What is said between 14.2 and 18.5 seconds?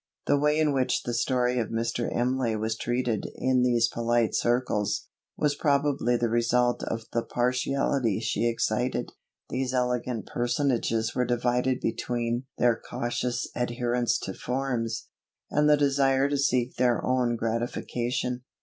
to forms, and the desire to seek their own gratification.